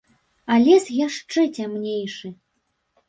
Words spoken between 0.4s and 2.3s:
А лес яшчэ цямнейшы.